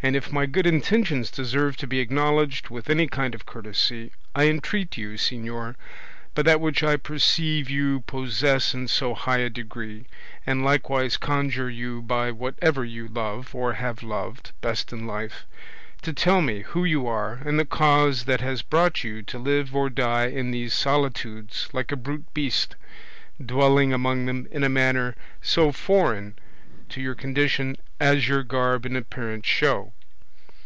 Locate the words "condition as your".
27.16-28.42